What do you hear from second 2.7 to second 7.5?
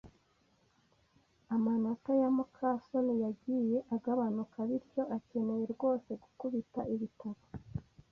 soni yagiye agabanuka, bityo akeneye rwose gukubita ibitabo.